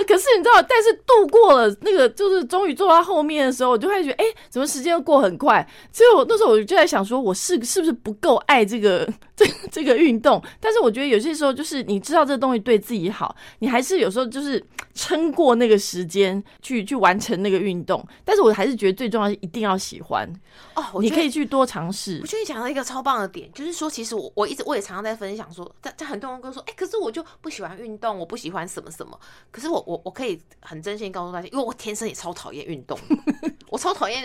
[0.07, 5.67] 可是你知道，但是度过了那个，就是终于坐到后面的时候，我就会觉得，哎，怎么时间过很快？
[5.93, 9.09] 所以我那时候我就在想，说我是是不是不够爱这个
[9.41, 18.07] 这 这个运动，但是我觉得有些时候就是你知道这个东西对自己好，你还是有时候就是撑过那个时间去去完成那个运动。
[18.23, 20.31] 但是我还是觉得最重要是一定要喜欢
[20.75, 22.19] 哦，你可以去多尝试。
[22.21, 29.19] 我觉得你讲到一个超棒的点，就是说其实我我一直我也常常在分享说，在在很多人跟我说，哎，可是我就不喜欢运动，我不喜欢什么什么。
[29.51, 32.99] 可是我我我可以很真心告诉大家，因为我天生也超讨厌运动，
[33.71, 34.23] 我超讨厌，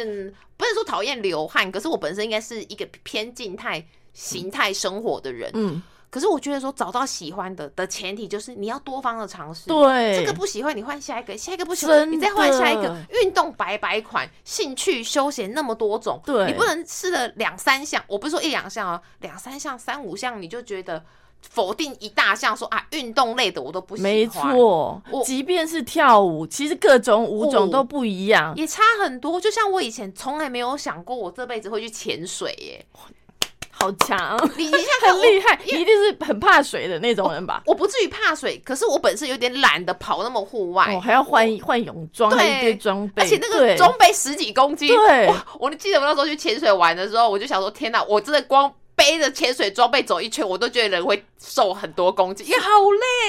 [0.57, 3.85] 不是说讨厌流汗，可是我本身应该是一个偏静态。
[4.15, 12.95] 形态生活的人，嗯，可是我觉得说找到喜欢的的前提就是你要多方的尝试，对，这个不喜欢你换下一个，下一个不喜欢你再换下一个。
[13.11, 21.03] 运动百百款，兴趣休闲那么多种，对，你不能试了两三项，我不是说一两项哦，两三项、三五项你就觉得
[21.41, 24.09] 否定一大项，说啊运动类的我都不喜欢。
[24.09, 29.41] 没错，我即便是跳舞，其实各种舞种都不一样，也差很多。
[29.41, 32.85] 就像我以前从来没有想过我这辈子会去潜水耶。
[33.85, 34.51] 好强！
[34.57, 37.61] 你你像 很厉害，你一定是很怕水的那种人吧？
[37.65, 44.87] 我不至于怕水，可是我本身有点懒得跑那么户外，我还要换换泳装，一堆装备，而且那个装备十几公斤。
[44.87, 48.03] 对，我记得我那时候去潜水玩的时候，我就想说：天哪！
[48.03, 52.69] 我真的光背着潜水装备走一圈，我都觉得人会瘦很多公斤，也好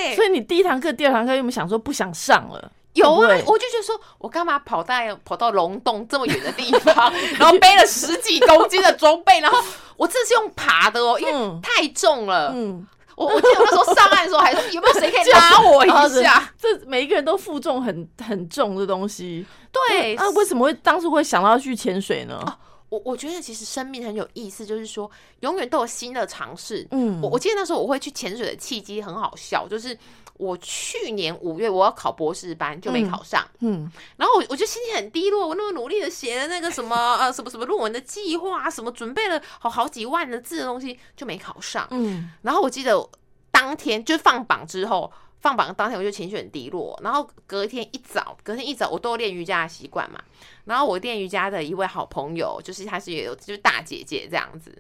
[0.05, 0.15] 累。
[0.17, 2.71] 所以你第一堂课、第二堂课有没有想说不想上了？
[2.97, 9.63] 有啊，我就觉得说，我干嘛跑到跑到龙洞这么远的地方， 然后背了十几公斤的装备，然后
[9.97, 12.51] 我这是用爬的哦，因为太重了。
[12.55, 15.89] 嗯，我我记得那时候上岸的时候，还说有没有谁可以拉我一
[16.23, 16.53] 下？
[16.59, 19.47] 这每一个人都负重很很重的东西。
[19.71, 22.41] 对，那为什么会当初会想到去潜水呢？
[22.89, 26.87] 我我觉得其实生命很有意思，就是说永远都有新的尝试。
[26.93, 29.99] 嗯，我我记得那时候我会去潜水的契机很好笑，就是。
[30.39, 43.09] 我去年五月我要考博士班就没考上，嗯，然后我我就心情很低落，我那么努力的写了那个什么 呃什么什么论文的计划，什么准备了好好几万的字的东西就没考上，嗯，然后我记得
[43.51, 50.21] 当天就放榜之后，放榜当天我就情绪很低落，然后隔天一早，隔天一早我都有练瑜伽的习惯嘛，
[50.65, 54.77] 然后我练瑜伽的一位好朋友，就是她是有就是大姐姐这样子，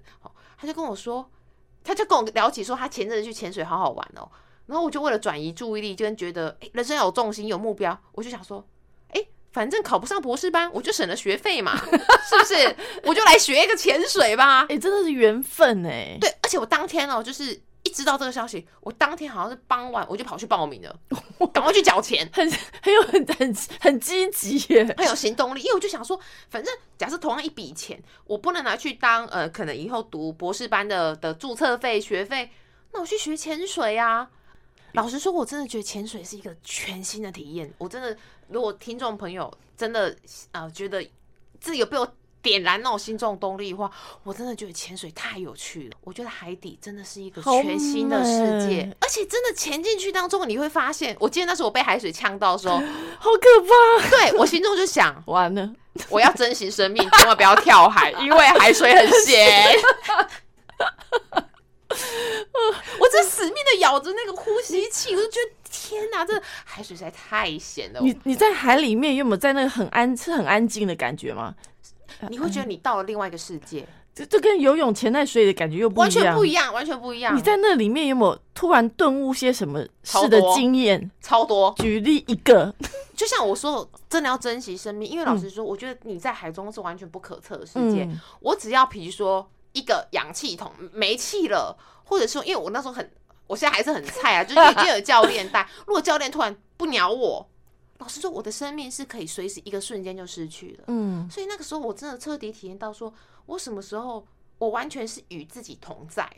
[0.59, 1.29] 她就跟我说，
[1.83, 4.29] 她就跟我聊起说她前阵子去潜水好好玩哦。
[4.67, 8.67] 然后我就为了转移注意力，就跟觉得人生有重心、有目标，我就想说，
[9.09, 12.77] 哎，反正考不上博士班，我就省了学费嘛，是不是？
[13.05, 14.67] 我就来学一个潜水吧。
[14.69, 16.19] 哎，真的是缘分哎。
[16.21, 20.99] 对，而且我当天哦，就是一知道这个消息，我当天好像是傍晚，我就跑去报名了，
[21.55, 22.51] 赶快去缴钱，很
[22.83, 25.61] 很有很很很积极耶，很有行动力。
[25.61, 26.19] 因为我就想说，
[26.51, 32.51] 反正假设同样一笔钱，我不能拿去当呃，可能以后读博士班的的注册费、学费，
[32.93, 34.29] 那我去学潜水啊。
[34.97, 37.71] 老实说，我真的觉得潜水是一个全新的体验。
[37.77, 38.17] 我真的，
[38.49, 40.17] 如果听众朋友真的
[40.53, 41.07] 啊觉得
[41.61, 43.91] 自己有被我点燃那种心中动力的话，
[44.23, 45.97] 我真的觉得潜水太有趣了。
[46.01, 54.09] 我觉得海底真的是一个全新的世界，而且真的潜进去当中，你会发现，我记得那时候我被海水呛到的时候，好可怕。
[54.09, 55.71] 对我心中就想， 完了，
[56.09, 59.77] 我要珍惜生命，千万不要跳海，因为海水很咸。
[63.01, 68.01] 我这死命的咬着那个呼吸器，我就觉得天哪，这海水实在太咸了。
[68.01, 71.55] 你你在海里面有没有在那个很安是很安静的感觉吗？
[72.31, 77.37] 你会觉得你到了另外一个世界，这这跟游泳潜在水里的感觉又完全不一样，完全不一样。
[77.37, 81.11] 你在那里面有没有突然顿悟些什么事的经验？
[81.21, 81.75] 超多。
[81.77, 82.75] 举例一个，
[83.15, 88.09] 就像我说，真的要珍惜生命，因为老实说，我觉得你在海中是完全不可测的世界。
[88.41, 89.47] 我只要比如说
[89.77, 91.77] 一个氧气筒没气了。
[92.09, 93.13] 或者说，因为我那时候很，
[93.49, 95.69] 我现在还是很菜啊，就是又有教练带。
[95.89, 97.45] 如果教练突然不鸟我，
[97.99, 100.85] 老实说，我的生命是可以随时一个瞬间就失去的。
[100.87, 103.13] 嗯，所以那个时候我真的彻底体验到，说
[103.47, 104.25] 我什么时候
[104.59, 106.31] 我完全是与自己同在。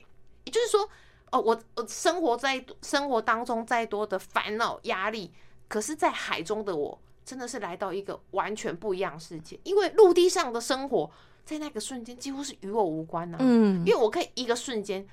[0.45, 0.89] 也就是说，
[1.31, 5.31] 哦，我我生活在生活当中再多的烦恼压力，
[5.69, 9.61] 可是，在海中的我真的是来到一个完全不一样世界。
[9.65, 11.11] 因为陆地上的生活
[11.49, 13.39] 在那个瞬间几乎是与我无关呢。
[13.41, 15.07] 嗯，因为我可以一个瞬间。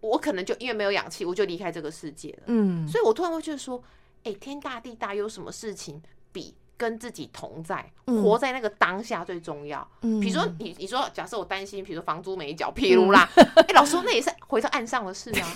[0.00, 2.42] 我可能就因为没有氧气，我就离开这个世界了。
[2.48, 3.82] 嗯，所以我突然会觉得说，
[4.24, 5.98] 哎，天大地大，有什么事情
[6.30, 9.90] 比跟自己同在，活在那个当下最重要？
[10.02, 15.48] 嗯，比如说你，你说假设我担心，比如说房租没缴，譬如啦，哎，老师，那也是回到岸上的事啊，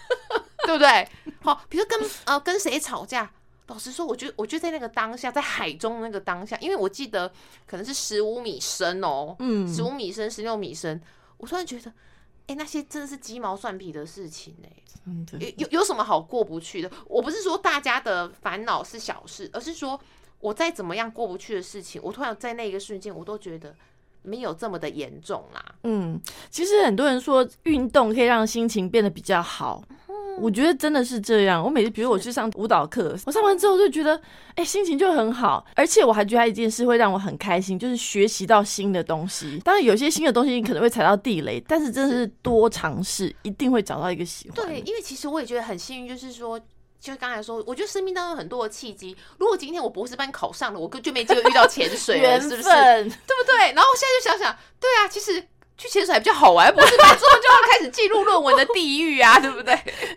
[0.64, 1.06] 对不对？
[1.42, 3.30] 好，比如跟呃跟谁吵架，
[3.70, 7.32] 老实说，我觉得，我觉得在那个当下，在海中那个当下，因为我记得
[7.66, 11.00] 可能是十五米深哦，嗯，十五米深，十六米深，
[11.38, 11.90] 我突然觉得。
[12.46, 14.68] 哎，那些真的是鸡毛蒜皮的事情哎，
[15.38, 16.90] 有有有什么好过不去的？
[17.06, 20.00] 我不是说大家的烦恼是小事，而是说
[20.40, 23.72] 我再怎么样过不去的事情，我突然在那一个瞬间，我都觉得
[24.22, 25.64] 没有这么的严重啦。
[25.84, 29.84] 嗯，其实很多人说运动可以让心情变得比较好。
[30.38, 31.62] 我觉得真的是这样。
[31.62, 34.20] 我每次，比如我去上舞蹈课，我上完之后就觉得，
[34.54, 35.64] 哎，心情就很好。
[35.74, 39.58] 而且我还觉得一件事会让我很开心，就是学习到新的东西。
[39.64, 44.66] 当然，有些新的东西你可能会踩到地雷，但是真的是多尝试，一定会找到一个喜欢。
[44.66, 46.58] 对，因为其实我也觉得很幸运，就是说，
[47.00, 49.16] 就刚才说，我觉得生命当中很多的契机。
[49.38, 52.62] 如果今天我博士班考上了，我就没机会遇到潜水了，是不是？
[52.62, 53.72] 对不对？
[53.74, 55.44] 然后我现在就想想，对啊，其实。
[55.80, 56.88] 去潜水比较好玩，不是？
[56.90, 59.74] 之后就要开始记录论文的地狱啊， 对不对？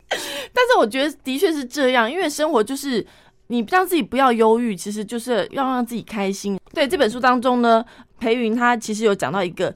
[0.53, 3.05] 但是我觉得的确是这样，因为生活就是
[3.47, 6.59] 你让自己不要忧郁，其实就是要让自己开心。
[6.73, 7.83] 对这本书当中呢，
[8.19, 9.73] 裴云他其实有讲到一个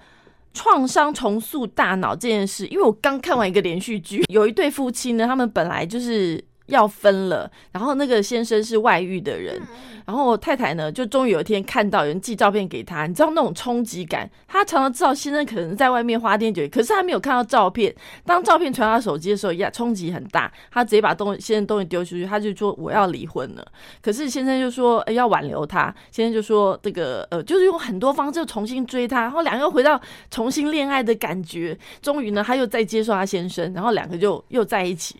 [0.54, 9.62] 创伤重塑大脑这件事，因为我刚看完一个连续剧，有一对夫妻呢，他们本来就是要分了，然后那个先生是外遇的人。
[10.06, 14.30] 然后太太呢，就终于有一天看到有人寄照片给他，你知道那种冲击感。
[14.48, 17.94] 她常常知道先生可能在外面花天酒地，可是她没有看到照片。
[18.24, 20.50] 当照片传到手机的时候，呀，冲击很大。
[20.72, 23.68] 她直接把东先生东西丢出去，她就说我要离婚了。
[24.02, 30.00] 可是先生就说要挽留她，先生就说这个呃，就是用很多方式重新追她，然后两个又回到
[30.32, 31.78] 重新恋爱的感觉。
[32.02, 35.18] 终于呢，他又再接受他先生，然后两个就又在一起。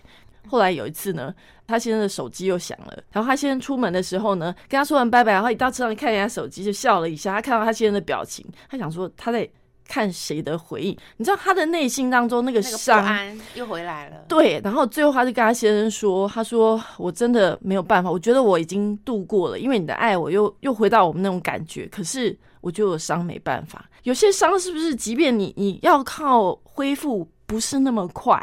[0.48, 1.34] 后来有一次呢。
[1.70, 7.34] 他先生的手机又响了，然后他先生出门的时候呢，跟他说完拜拜，然后一到车上看人家手机就笑了一下。
[7.34, 9.46] 他看到他先生的表情，他想说他在
[9.86, 10.98] 看谁的回应？
[11.18, 14.24] 你知道他的内心当中那个伤又回来了。
[14.30, 21.86] 对，然后最后他就跟他先生说：“他说我真的没有办法，我觉得我已经度过了，因为你的爱，我又又回到我们那种感觉。
[21.88, 24.96] 可是我觉得我伤没办法，有些伤是不是？
[24.96, 28.42] 即便你你要靠恢复，不是那么快，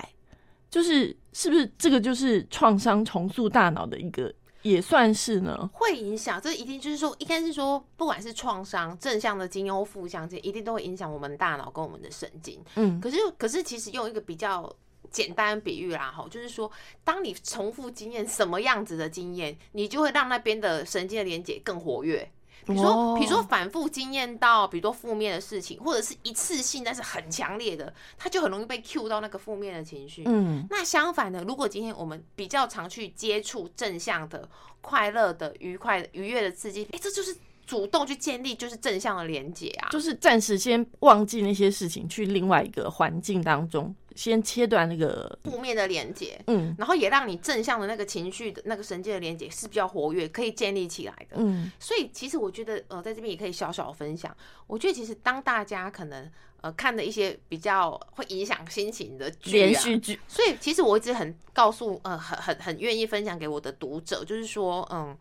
[0.68, 4.32] 就是。”是不是这个就是创伤重塑大脑的一个，
[4.62, 5.68] 也算是呢？
[5.74, 12.58] 会影响，这一定就是说，应该是说，不管是创伤正向的经验或负向经验，一定都会影响我们大脑跟我们的神经。
[12.76, 14.74] 嗯，可是可是其实用一个比较
[15.10, 16.70] 简单比喻啦，哈，就是说，
[17.02, 22.30] 当你重复经验什么样子的经验，你就会让那边的神经的连接更活跃。
[22.64, 30.24] 比如说，比如说反复经验到，比如说负面的事情，或者是一次性但是很强烈的，它就很容易被 Q 到那个负面的情绪。
[30.26, 34.48] 嗯，那相反的，如果今天我们比较常去接触正向的、
[34.80, 37.36] 快乐的、愉快的、愉悦的刺激，哎，这就是
[37.66, 43.94] 主动去建立就是正向的连接啊，就是暂时先忘记那些事情，去另外一个环境当中。
[44.16, 54.32] 先切断那个负面的连接，嗯，然后也让你正向的那个情绪的那个神经的连接是比较活跃，可以建立起来的，嗯，所以其实我觉得，呃，在这边也可以小小分享。
[54.68, 65.18] 我觉得其实当大家可能呃看的一些比较会影响心情的连续剧，所以其实我一直很告诉，呃，很很很愿意分享给我的读者，就是说，嗯。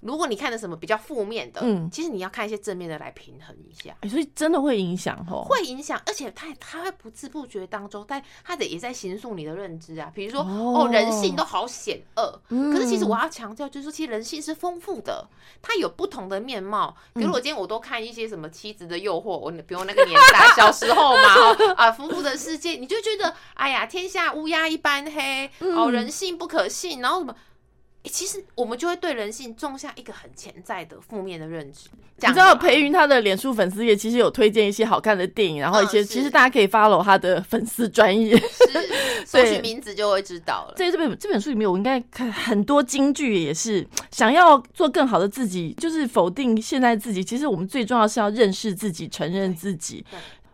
[0.00, 10.10] 如果你看的什么比较负面的，嗯，其实你要看一些正面的来平衡一下，所以真的会影响哦，会影响，而且它它会不知不觉当中，但他的也在形塑你的认知啊。
[10.14, 15.28] 比如说，哦，人性都好险恶，可是其实我要强调，就是说，其实人性是丰富的，
[15.60, 16.96] 它有不同的面貌。
[17.14, 27.34] 比如我今天我都看一些什么妻子的诱惑，我比如那个年代小时候嘛， 啊，夫妇的世界，你就觉得，哎呀，天下乌鸦一般黑，哦，人性不可信，然后什么。
[28.04, 31.88] 其实我们就会对人性种下一个很潜在的负面的认知。
[32.20, 38.88] 你知道裴云他的脸书粉丝页其实有推荐一些好看的电影，然后一些其实大家可以 follow 他的粉丝专业，是
[39.26, 40.74] 搜取名字就会知道了。
[40.76, 47.22] 在这本这本书里面，我应该看很多金句，也是想要做更好的自己，就是否定现在自己。
[47.22, 50.04] 其实我们最重要是要认识自己，承认自己。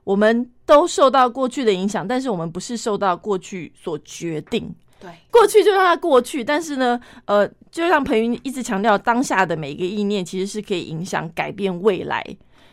[0.03, 4.75] 我们都受到过去的影响，但是我们不是受到过去所决定。
[5.05, 6.43] 对，过去就让它过去。
[6.43, 12.25] 但是呢，呃，就像彭云一直强调，当下的每一个意念其实是可以影响、改变未来。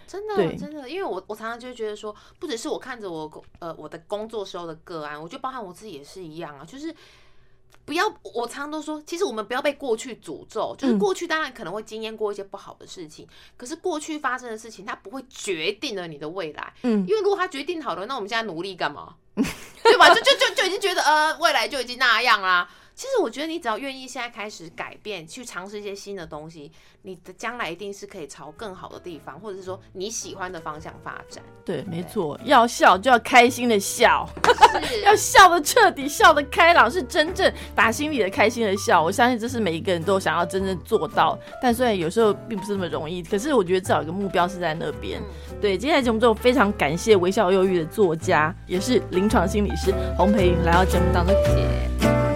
[0.07, 6.95] 真的，真的，因为我我常常就觉得说，不只是我看着我工呃我的工作时候的个案，我觉得包含我自己也是一样啊，就是。
[7.85, 10.75] 不要，我常常都说，其实我们不要被过去诅咒。
[10.77, 16.73] 就是过去当然可能会经验过一些不好的事情，可是过去发生的事情，它不会决定了你的未来。
[16.83, 19.15] 嗯，因为如果它决定好了，那我们现在努力干嘛？
[19.83, 20.07] 对吧？
[20.13, 22.69] 就就就就已经觉得呃，未来就已经那样啦。
[22.93, 26.71] 其实我觉得你只要愿意现在开始改变，去尝试一些新的东西，
[27.01, 31.43] 你的将来一定是可以朝更好的地方，或者是说你喜欢的方向发展。
[31.65, 34.27] 对，没错，要笑就要开心的笑，
[35.03, 39.01] 要笑的彻底，笑的开朗，是真正打心里的开心的笑。
[39.01, 45.21] 我相信这是每一个人都想要真正做到，但虽然有时候并不是那么容易，可是我觉得至少有一个目标是在那边。
[45.59, 52.30] 对，今天的节目中非常感谢微笑忧郁的作家，也是临床心理师洪培云来到节目当中。